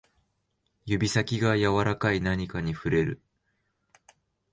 [0.87, 3.21] 指先が柔らかい何かに触れる